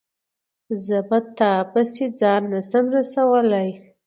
[0.85, 3.69] زه په تا پسي ځان نه سم رسولای